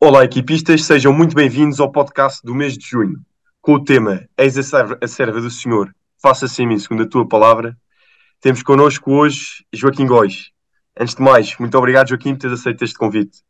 [0.00, 3.20] Olá, equipistas, sejam muito bem-vindos ao podcast do mês de junho,
[3.60, 5.92] com o tema Eis a serva, a serva do Senhor,
[6.22, 7.76] faça-se em mim segundo a tua palavra.
[8.40, 10.52] Temos connosco hoje Joaquim Góis.
[10.96, 13.42] Antes de mais, muito obrigado, Joaquim, por teres aceito este convite.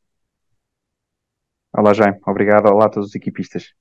[1.71, 2.19] Olá, Jaime.
[2.27, 2.67] Obrigado.
[2.67, 3.75] Olá a todos os equipistas.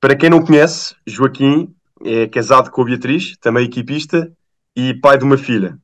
[0.00, 4.32] Para quem não conhece, Joaquim é casado com a Beatriz, também equipista,
[4.74, 5.78] e pai de uma filha.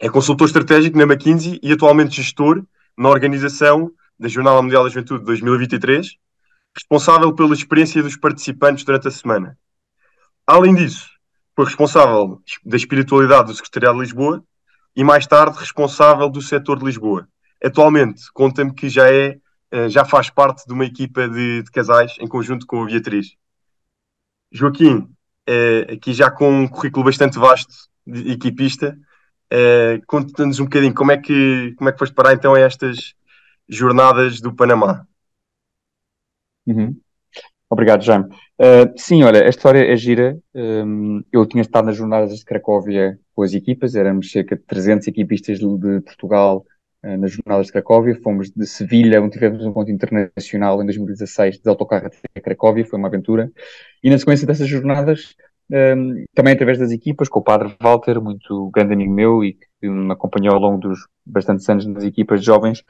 [0.00, 2.64] É consultor estratégico na McKinsey e atualmente gestor
[2.96, 6.16] na organização da Jornada Mundial da Juventude 2023,
[6.74, 9.58] responsável pela experiência dos participantes durante a semana.
[10.46, 11.08] Além disso,
[11.54, 14.44] foi responsável da espiritualidade do Secretariado de Lisboa
[14.94, 17.28] e mais tarde responsável do setor de Lisboa.
[17.62, 19.38] Atualmente, conta-me que já é
[19.70, 23.36] eh, já faz parte de uma equipa de, de casais em conjunto com a Beatriz.
[24.52, 25.08] Joaquim,
[25.46, 27.74] eh, aqui já com um currículo bastante vasto
[28.06, 28.96] de equipista,
[29.50, 33.14] eh, conta-nos um bocadinho como é que como é que foste parar então a estas
[33.68, 35.06] jornadas do Panamá.
[36.66, 36.96] Uhum.
[37.68, 38.26] Obrigado, Jaime.
[38.58, 40.38] Uh, sim, olha, a história é gira.
[40.54, 45.08] Um, eu tinha estado nas jornadas de Cracóvia com as equipas, éramos cerca de 300
[45.08, 46.64] equipistas de, de Portugal
[47.04, 48.18] uh, nas jornadas de Cracóvia.
[48.22, 52.98] Fomos de Sevilha, onde tivemos um ponto internacional em 2016, de autocarro até Cracóvia, foi
[52.98, 53.50] uma aventura.
[54.02, 55.34] E na sequência dessas jornadas,
[55.68, 59.88] um, também através das equipas, com o padre Walter, muito grande amigo meu e que
[59.88, 62.84] me acompanhou ao longo dos bastantes anos nas equipas de jovens,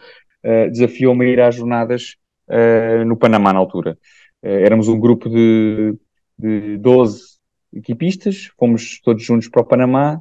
[0.47, 2.17] uh, desafiou-me a ir às jornadas
[2.49, 3.99] uh, no Panamá na altura.
[4.43, 5.95] Uh, éramos um grupo de,
[6.39, 7.37] de 12
[7.75, 10.21] equipistas, fomos todos juntos para o Panamá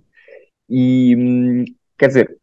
[0.69, 1.65] e, um,
[1.97, 2.37] quer dizer,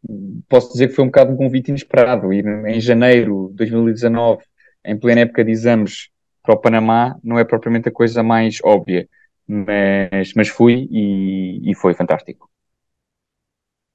[0.47, 2.33] posso dizer que foi um bocado um convite inesperado.
[2.33, 4.43] Ir em janeiro de 2019,
[4.85, 6.09] em plena época de exames
[6.41, 9.07] para o Panamá, não é propriamente a coisa mais óbvia
[9.47, 12.49] mas, mas fui e, e foi fantástico.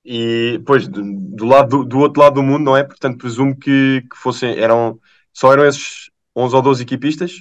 [0.05, 2.85] E depois, do, do lado do, outro lado do mundo, não é?
[2.85, 4.99] Portanto, presumo que, que fossem, eram,
[5.33, 7.33] só eram esses 11 ou 12 equipistas?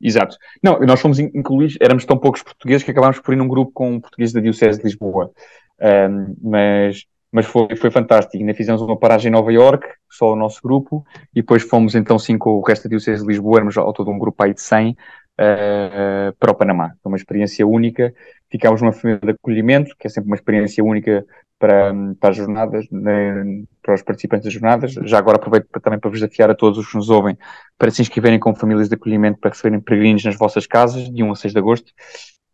[0.00, 0.36] Exato.
[0.62, 4.00] Não, nós fomos incluídos, éramos tão poucos portugueses que acabámos por ir num grupo com
[4.00, 5.32] portugueses da Diocese de Lisboa.
[5.80, 8.36] Um, mas mas foi, foi fantástico.
[8.36, 11.02] Ainda fizemos uma paragem em Nova York, só o nosso grupo,
[11.34, 14.10] e depois fomos então sim com o resto da Diocese de Lisboa, éramos ao todo
[14.10, 14.94] um grupo aí de 100,
[15.42, 16.92] uh, para o Panamá.
[17.02, 18.14] Foi uma experiência única.
[18.50, 21.24] Ficámos numa família de acolhimento, que é sempre uma experiência única
[21.58, 24.92] para, para as jornadas, né, para os participantes das jornadas.
[25.04, 27.36] Já agora aproveito para, também para vos desafiar a todos os que nos ouvem
[27.78, 31.32] para se inscreverem com famílias de acolhimento para receberem peregrinos nas vossas casas, de 1
[31.32, 31.92] a 6 de agosto.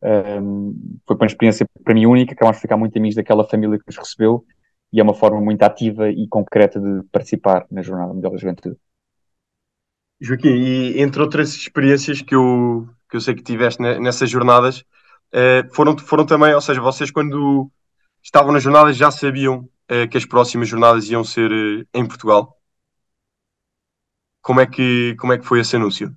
[0.01, 3.85] Um, foi uma experiência para mim única, acabámos de ficar muito amigos daquela família que
[3.87, 4.45] nos recebeu
[4.93, 8.77] e é uma forma muito ativa e concreta de participar na Jornada Mundial da Juventude.
[10.21, 14.85] Joaquim, e entre outras experiências que eu, que eu sei que tiveste nessas jornadas,
[15.33, 17.71] eh, foram, foram também, ou seja, vocês quando
[18.23, 22.57] estavam nas jornadas já sabiam eh, que as próximas jornadas iam ser eh, em Portugal?
[24.43, 26.13] Como é, que, como é que foi esse anúncio?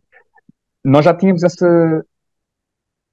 [0.83, 2.05] Nós já tínhamos essa,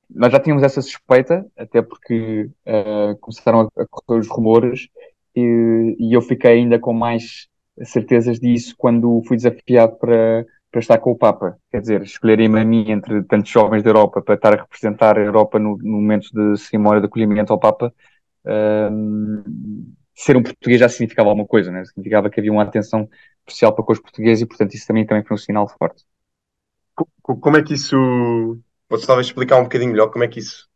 [0.08, 4.88] nós já tínhamos essa suspeita, até porque uh, começaram a, correr os rumores
[5.34, 7.48] e, e, eu fiquei ainda com mais
[7.84, 11.58] certezas disso quando fui desafiado para, para estar com o Papa.
[11.70, 15.22] Quer dizer, escolherem-me a mim entre tantos jovens da Europa para estar a representar a
[15.22, 17.92] Europa no, no momento de cerimónia de acolhimento ao Papa.
[18.44, 21.84] Um, ser um português já significava alguma coisa, né?
[21.84, 23.08] significava que havia uma atenção
[23.46, 26.04] especial para com os portugueses e, portanto, isso também, também foi um sinal forte.
[27.22, 28.58] Como é que isso.
[28.90, 30.66] Estava a explicar um bocadinho melhor como é que isso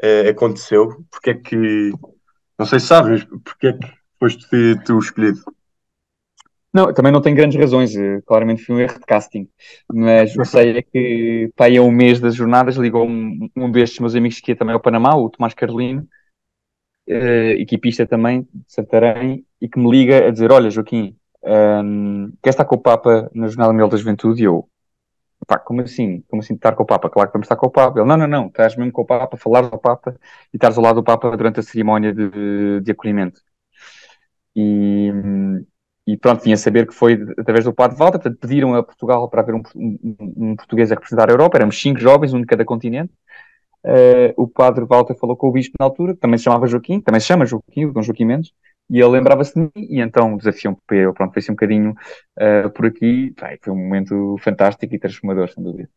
[0.00, 1.04] é, aconteceu?
[1.10, 1.90] Porque é que.
[2.58, 4.46] Não sei se sabes, porque é que foste
[4.84, 5.40] tu escolhido?
[6.74, 7.94] Não, também não tem grandes razões.
[7.96, 9.48] Eh, claramente foi um erro de casting.
[9.92, 14.00] Mas eu sei é que pá, há um mês das jornadas ligou um, um destes
[14.00, 16.06] meus amigos que ia também ao Panamá, o Tomás Carolino,
[17.08, 17.12] uh,
[17.60, 22.64] equipista também de Santarém, e que me liga a dizer: Olha, Joaquim, um, quer estar
[22.64, 24.42] com o Papa na Jornada Mundial da Juventude?
[24.42, 24.68] E eu,
[25.46, 26.22] pá, como assim?
[26.28, 27.08] Como assim estar com o Papa?
[27.10, 28.00] Claro que vamos estar com o Papa.
[28.00, 30.16] Ele, não, não, não, estás mesmo com o Papa, falar ao Papa
[30.52, 33.40] e estás ao lado do Papa durante a cerimónia de, de acolhimento.
[34.56, 35.10] E,
[36.06, 39.40] e pronto, vinha saber que foi através do Padre Walter, portanto pediram a Portugal para
[39.40, 39.98] haver um, um,
[40.36, 43.12] um, português a representar a Europa, éramos cinco jovens, um de cada continente.
[43.84, 47.00] Uh, o Padre Walter falou com o Bispo na altura, que também se chamava Joaquim,
[47.00, 48.52] também se chama Joaquim, o Dom Joaquim Mendes,
[48.90, 51.94] e ele lembrava-se de mim, e então desafiou-me para eu, pronto, foi-se um bocadinho
[52.38, 55.88] uh, por aqui, Vai, foi um momento fantástico e transformador, sem dúvida.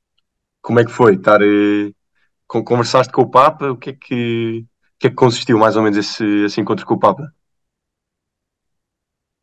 [0.61, 1.91] Como é que foi estar, eh,
[2.47, 4.65] conversaste com o Papa, o que é que,
[4.99, 7.31] que é que consistiu mais ou menos esse, esse encontro com o Papa?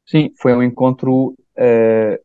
[0.07, 2.19] Sim, foi um encontro uh,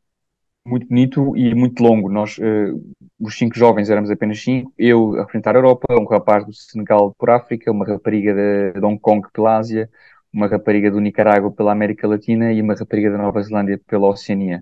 [0.66, 2.10] muito bonito e muito longo.
[2.10, 4.74] Nós, uh, os cinco jovens, éramos apenas cinco.
[4.78, 8.86] Eu a representar a Europa, um rapaz do Senegal por África, uma rapariga de, de
[8.86, 9.90] Hong Kong pela Ásia,
[10.34, 14.62] uma rapariga do Nicarágua pela América Latina e uma rapariga da Nova Zelândia pela Oceania.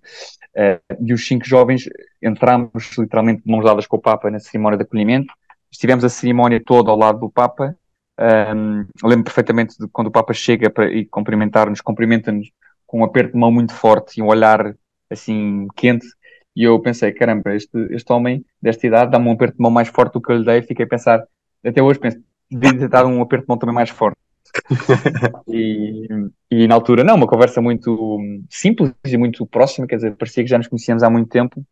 [0.55, 1.89] Uh, e os cinco jovens
[2.21, 5.33] entramos literalmente de mãos dadas com o Papa na cerimónia de acolhimento.
[5.71, 7.75] Estivemos a cerimónia toda ao lado do Papa.
[8.19, 12.49] Um, lembro perfeitamente de quando o Papa chega para e cumprimentar-nos, cumprimenta-nos
[12.87, 14.73] com um aperto de mão muito forte e um olhar
[15.09, 16.07] assim quente.
[16.55, 19.89] E eu pensei, caramba, este, este homem desta idade dá-me um aperto de mão mais
[19.89, 20.61] forte do que eu lhe dei.
[20.63, 21.23] Fiquei a pensar,
[21.63, 22.17] até hoje penso,
[22.49, 24.17] devia ter dado um aperto de mão também mais forte.
[25.47, 26.07] e,
[26.49, 28.19] e, na altura, não, uma conversa muito
[28.49, 31.63] simples e muito próxima, quer dizer, parecia que já nos conhecíamos há muito tempo,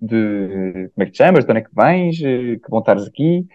[0.00, 3.46] de como é que te chamas, de onde é que vens, que bom estares aqui.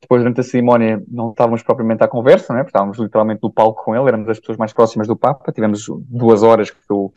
[0.00, 2.56] Depois, durante a cerimónia, não estávamos propriamente à conversa, é?
[2.58, 5.86] Porque estávamos literalmente no palco com ele, éramos as pessoas mais próximas do Papa, tivemos
[6.06, 7.08] duas horas, que foi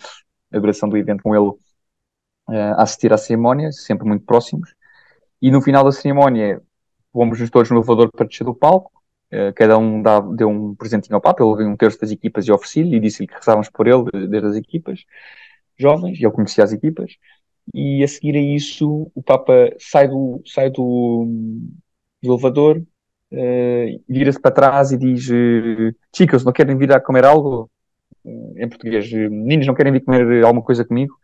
[0.54, 4.74] a duração do evento com ele, uh, a assistir à cerimónia, sempre muito próximos.
[5.42, 6.62] E no final da cerimónia,
[7.12, 8.92] fomos todos no elevador para descer do palco,
[9.34, 10.04] Uh, cada um
[10.36, 13.28] deu um presentinho ao Papa, ele veio um terço das equipas e ofereci-lhe e disse-lhe
[13.28, 15.06] que rezávamos por ele, desde as equipas
[15.78, 17.16] jovens, e ele conhecia as equipas.
[17.74, 21.26] E a seguir a isso, o Papa sai do, sai do,
[22.22, 27.26] do elevador, uh, vira-se para trás e diz: uh, Chicos, não querem vir a comer
[27.26, 27.70] algo?
[28.24, 31.16] Uh, em português, meninos, não querem vir comer alguma coisa comigo?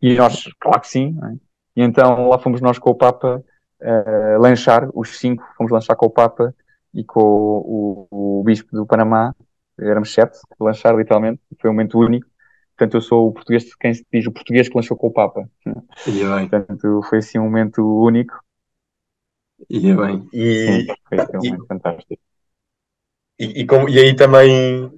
[0.00, 1.16] E nós, claro que sim.
[1.22, 1.36] É?
[1.76, 3.42] E então lá fomos nós com o Papa
[3.80, 6.54] uh, lanchar, os cinco, fomos lanchar com o Papa
[6.92, 9.34] e com o, o, o Bispo do Panamá,
[9.78, 12.26] éramos sete, lanchar literalmente, foi um momento único.
[12.76, 15.48] Portanto, eu sou o português, quem se diz o português que lanchou com o Papa.
[16.06, 16.48] E bem.
[16.48, 18.34] Portanto, foi assim um momento único.
[19.68, 20.28] E bem.
[20.32, 22.22] E, Sim, foi assim um momento fantástico.
[23.38, 24.90] E, e, com, e aí também,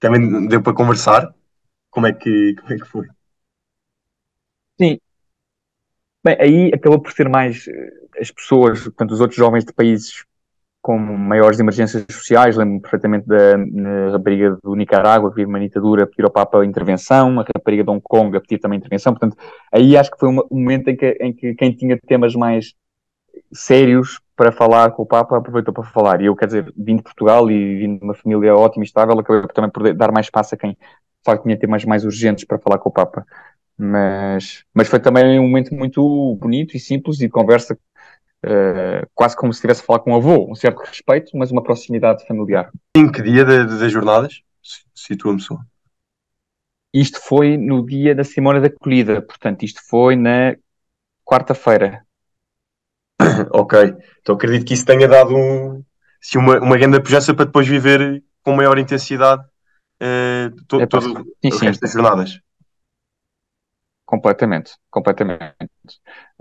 [0.00, 1.34] também deu para conversar?
[1.90, 3.06] Como é que, como é que foi?
[4.80, 4.98] Sim.
[6.24, 10.24] Bem, aí acabou por ser mais eh, as pessoas, portanto, os outros jovens de países
[10.80, 13.56] com maiores emergências sociais, lembro-me perfeitamente da
[14.12, 17.84] rapariga do Nicarágua que vive uma ditadura a pedir ao Papa a intervenção, a rapariga
[17.84, 19.34] de Hong Kong a pedir também intervenção, portanto,
[19.72, 22.74] aí acho que foi um momento em que, em que quem tinha temas mais
[23.52, 27.02] sérios para falar com o Papa aproveitou para falar, e eu, quer dizer, vim de
[27.02, 30.54] Portugal e vim de uma família ótima e estável, acabei também por dar mais espaço
[30.54, 30.78] a quem, de
[31.24, 33.24] facto, tinha temas mais urgentes para falar com o Papa.
[33.76, 37.78] Mas, mas foi também um momento muito bonito e simples e de conversa
[38.44, 41.62] Uh, quase como se estivesse a falar com um avô, um certo respeito, mas uma
[41.62, 42.70] proximidade familiar.
[42.94, 44.42] Em que dia das jornadas?
[44.94, 45.56] Situa-me só.
[46.92, 50.54] Isto foi no dia da Simona da Acolhida, portanto, isto foi na
[51.24, 52.04] quarta-feira.
[53.52, 55.82] ok, então acredito que isso tenha dado um,
[56.22, 61.24] assim, uma, uma grande pujança para depois viver com maior intensidade uh, to, é, todo
[61.42, 62.40] sim, o resto das jornadas.
[64.04, 65.54] Completamente, completamente.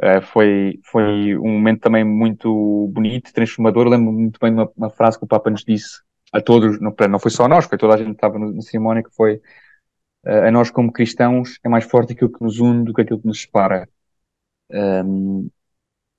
[0.01, 3.87] Uh, foi, foi um momento também muito bonito, transformador.
[3.87, 6.01] Lembro muito bem de uma, uma, frase que o Papa nos disse
[6.31, 8.61] a todos, não, não foi só a nós, foi toda a gente que estava na
[8.61, 9.35] cerimónia, que foi
[10.25, 13.21] uh, a nós como cristãos é mais forte aquilo que nos une do que aquilo
[13.21, 13.87] que nos separa.
[14.69, 15.49] Um,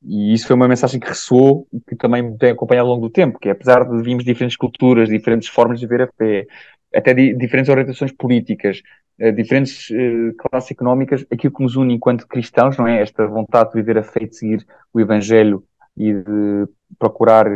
[0.06, 3.08] e isso foi uma mensagem que ressoou e que também me tem acompanhado ao longo
[3.08, 6.46] do tempo, que apesar de virmos diferentes culturas, diferentes formas de ver a fé,
[6.94, 8.82] até di diferentes orientações políticas,
[9.20, 13.00] uh, diferentes uh, classes económicas, aquilo que nos une enquanto cristãos, não é?
[13.00, 15.64] Esta vontade de viver a fé e de seguir o Evangelho
[15.96, 16.68] e de
[16.98, 17.46] procurar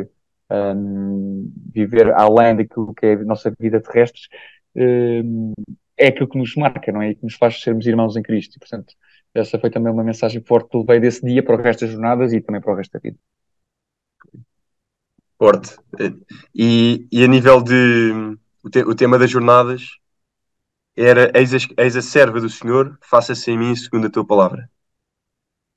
[0.51, 4.23] um, viver além daquilo que é a nossa vida terrestre,
[4.75, 5.53] um,
[5.97, 7.11] é aquilo que nos marca, não é?
[7.11, 8.57] E que nos faz sermos irmãos em Cristo.
[8.57, 8.95] E, portanto,
[9.35, 12.33] essa foi também uma mensagem forte que levei desse dia para o resto das jornadas
[12.33, 13.19] e também para o resto da vida.
[15.39, 15.77] Forte.
[16.55, 19.99] E, e a nível de o, te, o tema das jornadas
[20.97, 24.69] era eis a, eis a serva do Senhor, faça-se em mim segundo a tua palavra.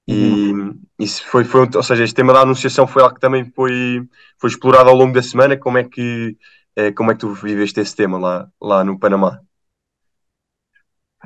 [0.08, 0.82] E uhum.
[0.98, 4.08] isso foi, foi, ou seja, este tema da anunciação foi algo que também foi,
[4.40, 5.56] foi explorado ao longo da semana.
[5.56, 6.36] Como é que,
[6.76, 9.40] eh, como é que tu viveste esse tema lá, lá no Panamá?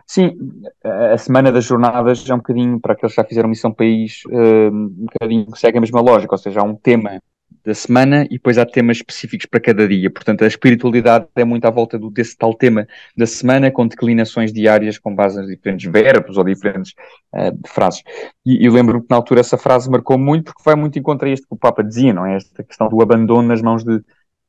[0.07, 0.37] Sim,
[0.83, 4.69] a semana das jornadas é um bocadinho, para aqueles que já fizeram missão país, eh,
[4.69, 7.19] um bocadinho que segue a mesma lógica, ou seja, há um tema
[7.65, 10.09] da semana e depois há temas específicos para cada dia.
[10.11, 14.53] Portanto, a espiritualidade é muito à volta do, desse tal tema da semana, com declinações
[14.53, 16.93] diárias com base nas diferentes verbos ou diferentes
[17.33, 18.03] uh, frases.
[18.45, 21.27] E eu lembro que na altura essa frase marcou muito porque vai muito em contra
[21.27, 22.35] este que o Papa dizia, não é?
[22.35, 23.97] Esta questão do abandono nas mãos de,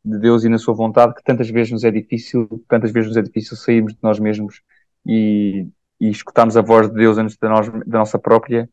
[0.04, 3.16] de Deus e na sua vontade, que tantas vezes nos é difícil, tantas vezes nos
[3.16, 4.60] é difícil sairmos de nós mesmos
[5.06, 5.68] e,
[6.00, 8.68] e escutarmos a voz de Deus antes da, nós, da nossa própria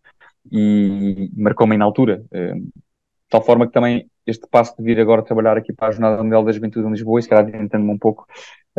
[0.52, 2.24] e marcou-me na altura.
[2.32, 5.92] Uh, de tal forma que também este passo de vir agora trabalhar aqui para a
[5.92, 8.28] Jornada Mundial da Juventude em Lisboa, e se calhar adiantando-me um pouco,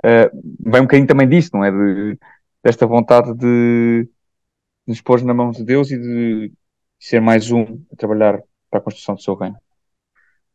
[0.04, 1.70] uh, vem um bocadinho também disso, não é?
[1.70, 2.18] De,
[2.62, 4.08] desta vontade de
[4.86, 6.52] nos pôr na mão de Deus e de
[6.98, 9.56] ser mais um a trabalhar para a construção do seu reino.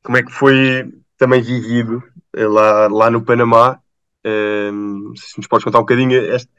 [0.04, 2.02] Como é que foi também vivido
[2.36, 3.82] eh, lá, lá no Panamá
[4.20, 6.50] Uh, se nos podes contar um bocadinho este,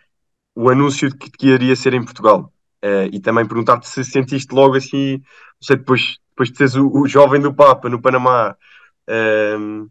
[0.54, 2.52] o anúncio de que, que iria ser em Portugal.
[2.82, 6.88] Uh, e também perguntar-te se sentiste logo assim, não sei, depois, depois de teres o,
[6.88, 8.56] o jovem do Papa no Panamá,
[9.08, 9.90] uh,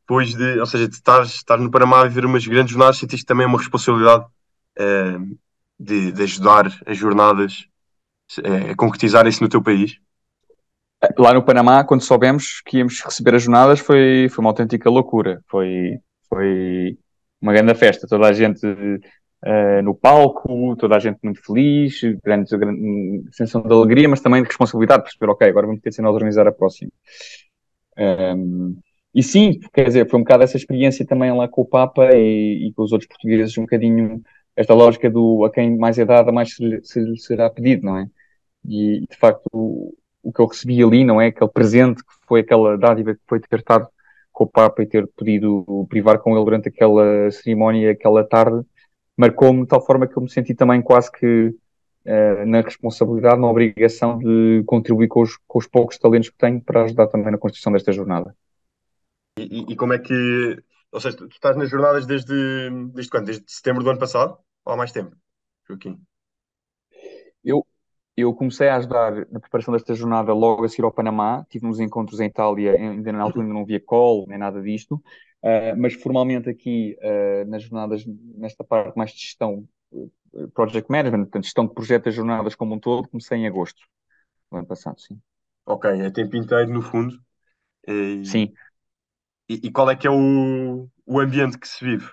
[0.00, 3.46] depois de, ou seja, de estar, no Panamá a viver umas grandes jornadas, sentiste também
[3.46, 4.24] uma responsabilidade
[4.78, 5.38] uh,
[5.80, 7.66] de, de, ajudar as jornadas
[8.70, 9.98] a concretizarem-se no teu país?
[11.18, 15.42] Lá no Panamá, quando soubemos que íamos receber as jornadas, foi, foi uma autêntica loucura.
[15.48, 15.98] Foi,
[16.28, 16.98] foi
[17.40, 18.06] uma grande festa.
[18.08, 18.60] Toda a gente
[19.46, 24.42] uh, no palco, toda a gente muito feliz, grande, grande sensação de alegria, mas também
[24.42, 26.90] de responsabilidade, perceber, ok, agora vamos ter de ser nós organizar a próxima.
[27.96, 28.76] Um,
[29.14, 32.68] e sim, quer dizer, foi um bocado essa experiência também lá com o Papa e,
[32.68, 34.22] e com os outros portugueses, um bocadinho
[34.54, 37.98] esta lógica do a quem mais é dada, mais se lhe, se será pedido, não
[37.98, 38.08] é?
[38.64, 41.28] E, de facto, o, o, que eu recebi ali, não é?
[41.28, 43.86] Aquele presente que foi aquela dádiva que foi ter estado
[44.32, 48.64] com o Papa e ter podido privar com ele durante aquela cerimónia, aquela tarde,
[49.16, 53.48] marcou-me de tal forma que eu me senti também quase que uh, na responsabilidade, na
[53.48, 57.38] obrigação de contribuir com os, com os poucos talentos que tenho para ajudar também na
[57.38, 58.34] construção desta jornada.
[59.38, 60.62] E, e, como é que.
[60.90, 63.26] Ou seja, tu estás nas jornadas desde, desde quando?
[63.26, 64.38] Desde setembro do ano passado?
[64.64, 65.14] Ou há mais tempo,
[65.68, 66.00] Joaquim?
[67.44, 67.66] Eu,
[68.16, 71.44] eu comecei a ajudar na preparação desta jornada logo a seguir ao Panamá.
[71.50, 75.02] Tive uns encontros em Itália, ainda na altura ainda não havia call, nem nada disto.
[75.46, 78.04] Uh, mas formalmente aqui, uh, nas jornadas,
[78.36, 80.10] nesta parte mais de gestão, uh,
[80.52, 83.80] project management, portanto, gestão de projetos das jornadas como um todo, comecei em agosto
[84.50, 85.20] do ano passado, sim.
[85.64, 87.16] Ok, é tempo inteiro no fundo.
[87.86, 88.24] E...
[88.24, 88.52] Sim.
[89.48, 92.10] E, e, qual é que é o, o ambiente que se vive?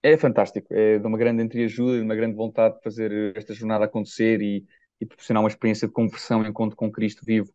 [0.00, 3.86] É fantástico, é de uma grande entreajuda, de uma grande vontade de fazer esta jornada
[3.86, 4.64] acontecer e,
[5.00, 7.52] e proporcionar uma experiência de conversão, encontro com Cristo vivo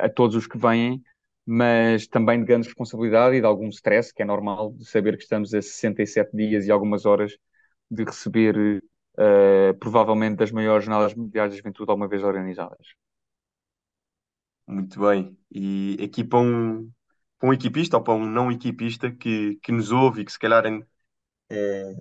[0.00, 1.02] a todos os que vêm,
[1.46, 5.22] mas também de grande responsabilidade e de algum stress, que é normal, de saber que
[5.24, 7.32] estamos a 67 dias e algumas horas
[7.90, 8.82] de receber
[9.18, 12.94] uh, provavelmente das maiores jornadas mundiais de juventude alguma vez organizadas.
[14.66, 15.36] Muito bem.
[15.50, 16.90] E aqui para um,
[17.38, 20.38] para um equipista ou para um não equipista que, que nos ouve e que se
[20.38, 20.64] calhar
[21.50, 21.94] é,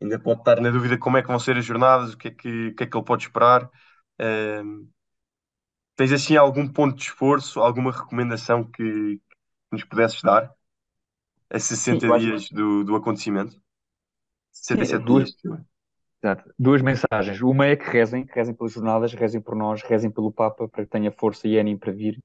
[0.00, 2.30] ainda pode estar na dúvida como é que vão ser as jornadas, o que é
[2.30, 3.70] que, o que, é que ele pode esperar.
[4.18, 4.62] É,
[5.96, 9.20] tens assim algum ponto de esforço, alguma recomendação que, que
[9.72, 10.52] nos pudesses dar
[11.50, 13.60] a 60 Sim, dias do, do acontecimento?
[14.52, 15.60] 67 Sim, duas, dias.
[16.22, 16.54] Exato.
[16.58, 17.40] Duas mensagens.
[17.42, 20.84] Uma é que rezem, que rezem pelas jornadas, rezem por nós, rezem pelo Papa para
[20.84, 22.18] que tenha força e ânimo para vir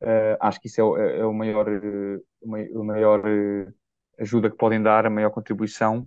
[0.00, 3.74] Uh, acho que isso é, o, é, é o maior, uh, maior uh,
[4.18, 6.06] ajuda que podem dar, a maior contribuição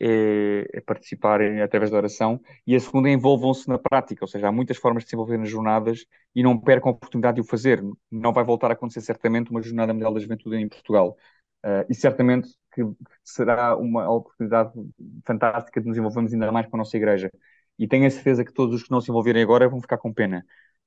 [0.00, 2.40] é, é participarem através da oração.
[2.66, 5.48] E a segunda envolvam-se na prática, ou seja, há muitas formas de se envolver nas
[5.50, 7.82] jornadas e não percam a oportunidade de o fazer.
[8.10, 11.16] Não vai voltar a acontecer certamente uma Jornada Mundial da Juventude em Portugal.
[11.88, 12.82] e certamente que
[13.24, 14.72] será uma oportunidade
[15.24, 17.30] fantástica de nos envolvermos ainda mais com a nossa igreja.
[17.78, 20.12] E tenho a certeza que todos os que não se envolverem agora vão ficar com
[20.12, 20.44] pena.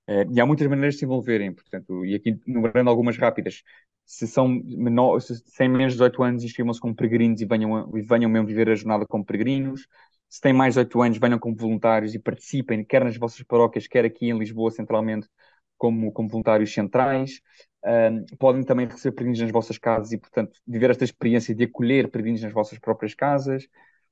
[0.10, 3.64] Uh, e há muitas maneiras de se envolverem, portanto, e aqui numerando algumas rápidas.
[4.10, 8.02] Se são menor, se têm menos de 18 anos, inscrevam-se como peregrinos e venham, e
[8.02, 9.88] venham mesmo viver a jornada como peregrinos.
[10.28, 13.86] Se têm mais de 18 anos, venham como voluntários e participem, quer nas vossas paróquias,
[13.86, 15.30] quer aqui em Lisboa, centralmente,
[15.78, 17.40] como, como voluntários centrais.
[17.86, 22.10] Uh, podem também receber peregrinos nas vossas casas e, portanto, viver esta experiência de acolher
[22.10, 23.68] peregrinos nas vossas próprias casas.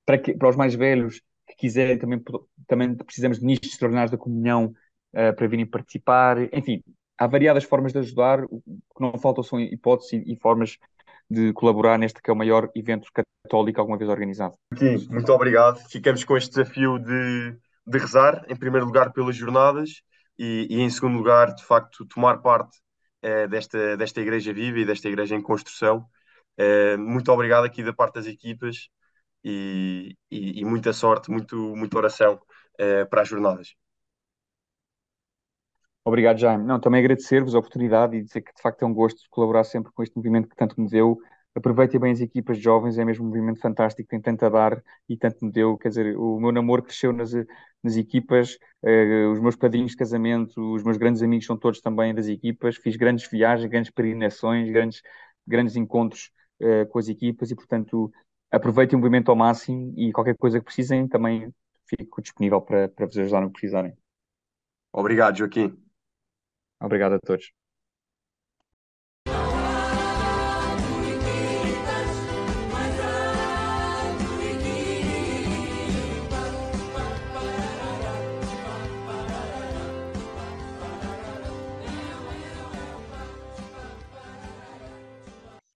[0.05, 2.21] Para, que, para os mais velhos que quiserem, também,
[2.67, 4.75] também precisamos de nichos extraordinários da comunhão
[5.15, 6.37] uh, para virem participar.
[6.53, 6.83] Enfim,
[7.17, 10.77] há variadas formas de ajudar, o que não faltam são hipóteses e, formas
[11.29, 13.09] de colaborar neste que é o maior evento
[13.43, 14.55] católico alguma vez organizado.
[14.77, 15.77] Sim, muito obrigado.
[15.89, 20.01] Ficamos com este desafio de, de rezar, em primeiro lugar, pelas jornadas
[20.37, 22.77] e, e em segundo lugar, de facto, tomar parte
[23.25, 26.05] uh, desta, desta igreja viva e desta igreja em construção.
[26.59, 28.87] Uh, muito obrigado aqui da parte das equipas
[29.43, 33.75] e, e, e muita sorte, muito, muita oração uh, para as jornadas.
[36.07, 36.63] Obrigado, Jaime.
[36.63, 39.65] Não, também agradecer-vos a oportunidade e dizer que de facto é um gosto de colaborar
[39.65, 41.17] sempre com este movimento que tanto me deu.
[41.53, 44.81] Aproveitem bem as equipas de jovens, é mesmo um movimento fantástico, tem tanto a dar
[45.09, 45.77] e tanto me deu.
[45.77, 47.33] Quer dizer, o meu namoro cresceu nas,
[47.83, 52.15] nas equipas, eh, os meus padrinhos de casamento, os meus grandes amigos são todos também
[52.15, 52.77] das equipas.
[52.77, 55.01] Fiz grandes viagens, grandes peregrinações, grandes,
[55.45, 58.09] grandes encontros eh, com as equipas e, portanto,
[58.49, 61.53] aproveitem o movimento ao máximo e qualquer coisa que precisem também
[61.85, 63.93] fico disponível para, para vos ajudar no que precisarem.
[64.93, 65.86] Obrigado, Joaquim.
[66.79, 67.53] Obrigado a todos.